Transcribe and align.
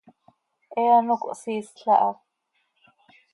He 0.73 0.81
ano 0.95 1.15
cohsiisl 1.21 1.85
aha. 1.93 2.11